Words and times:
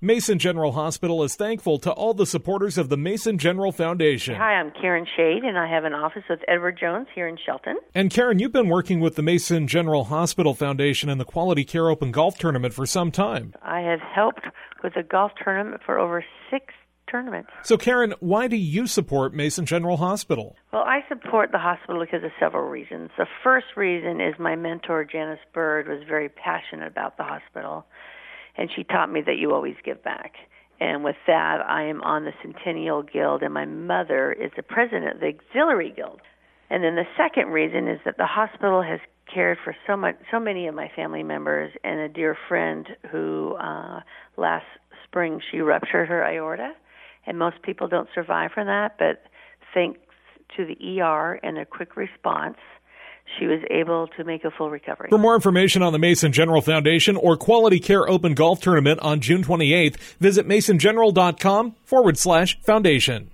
Mason 0.00 0.38
General 0.38 0.70
Hospital 0.70 1.24
is 1.24 1.34
thankful 1.34 1.80
to 1.80 1.90
all 1.90 2.14
the 2.14 2.24
supporters 2.24 2.78
of 2.78 2.88
the 2.88 2.96
Mason 2.96 3.36
General 3.36 3.72
Foundation. 3.72 4.36
Hi, 4.36 4.54
I'm 4.54 4.70
Karen 4.80 5.04
Schade, 5.04 5.44
and 5.44 5.58
I 5.58 5.68
have 5.68 5.82
an 5.82 5.92
office 5.92 6.22
with 6.30 6.38
Edward 6.46 6.78
Jones 6.80 7.08
here 7.16 7.26
in 7.26 7.36
Shelton. 7.44 7.78
And 7.96 8.08
Karen, 8.08 8.38
you've 8.38 8.52
been 8.52 8.68
working 8.68 9.00
with 9.00 9.16
the 9.16 9.22
Mason 9.22 9.66
General 9.66 10.04
Hospital 10.04 10.54
Foundation 10.54 11.08
and 11.08 11.20
the 11.20 11.24
Quality 11.24 11.64
Care 11.64 11.90
Open 11.90 12.12
Golf 12.12 12.38
Tournament 12.38 12.74
for 12.74 12.86
some 12.86 13.10
time. 13.10 13.54
I 13.60 13.80
have 13.80 13.98
helped 13.98 14.46
with 14.84 14.94
the 14.94 15.02
golf 15.02 15.32
tournament 15.42 15.82
for 15.84 15.98
over 15.98 16.24
six 16.48 16.66
tournaments. 17.10 17.50
So, 17.64 17.76
Karen, 17.76 18.14
why 18.20 18.46
do 18.46 18.54
you 18.54 18.86
support 18.86 19.34
Mason 19.34 19.66
General 19.66 19.96
Hospital? 19.96 20.54
Well, 20.72 20.84
I 20.84 21.00
support 21.08 21.50
the 21.50 21.58
hospital 21.58 22.00
because 22.00 22.22
of 22.22 22.30
several 22.38 22.68
reasons. 22.68 23.10
The 23.18 23.26
first 23.42 23.66
reason 23.74 24.20
is 24.20 24.36
my 24.38 24.54
mentor, 24.54 25.04
Janice 25.04 25.40
Bird, 25.52 25.88
was 25.88 26.06
very 26.06 26.28
passionate 26.28 26.86
about 26.86 27.16
the 27.16 27.24
hospital 27.24 27.84
and 28.58 28.68
she 28.74 28.84
taught 28.84 29.10
me 29.10 29.22
that 29.22 29.38
you 29.38 29.54
always 29.54 29.76
give 29.84 30.02
back. 30.02 30.34
And 30.80 31.02
with 31.02 31.16
that, 31.26 31.60
I 31.66 31.84
am 31.84 32.02
on 32.02 32.24
the 32.24 32.32
Centennial 32.42 33.02
Guild, 33.02 33.42
and 33.42 33.54
my 33.54 33.64
mother 33.64 34.32
is 34.32 34.50
the 34.56 34.62
president 34.62 35.14
of 35.14 35.20
the 35.20 35.28
Auxiliary 35.28 35.92
Guild. 35.94 36.20
And 36.70 36.84
then 36.84 36.96
the 36.96 37.06
second 37.16 37.48
reason 37.48 37.88
is 37.88 38.00
that 38.04 38.16
the 38.18 38.26
hospital 38.26 38.82
has 38.82 39.00
cared 39.32 39.58
for 39.64 39.74
so 39.86 39.96
much, 39.96 40.16
so 40.30 40.38
many 40.38 40.66
of 40.66 40.74
my 40.74 40.90
family 40.94 41.22
members, 41.22 41.72
and 41.82 42.00
a 42.00 42.08
dear 42.08 42.36
friend 42.48 42.86
who 43.10 43.54
uh, 43.54 44.00
last 44.36 44.66
spring 45.04 45.40
she 45.50 45.60
ruptured 45.60 46.08
her 46.08 46.22
aorta, 46.22 46.72
and 47.26 47.38
most 47.38 47.62
people 47.62 47.88
don't 47.88 48.08
survive 48.14 48.50
from 48.52 48.66
that. 48.66 48.96
But 48.98 49.22
thanks 49.72 50.00
to 50.56 50.66
the 50.66 51.00
ER 51.00 51.40
and 51.42 51.56
their 51.56 51.64
quick 51.64 51.96
response, 51.96 52.58
she 53.38 53.46
was 53.46 53.60
able 53.70 54.08
to 54.16 54.24
make 54.24 54.44
a 54.44 54.50
full 54.50 54.70
recovery. 54.70 55.08
For 55.10 55.18
more 55.18 55.34
information 55.34 55.82
on 55.82 55.92
the 55.92 55.98
Mason 55.98 56.32
General 56.32 56.62
Foundation 56.62 57.16
or 57.16 57.36
Quality 57.36 57.80
Care 57.80 58.08
Open 58.08 58.34
Golf 58.34 58.60
Tournament 58.60 59.00
on 59.00 59.20
June 59.20 59.42
28th, 59.42 59.96
visit 60.18 60.46
masongeneral.com 60.46 61.74
forward 61.84 62.18
slash 62.18 62.60
foundation. 62.62 63.30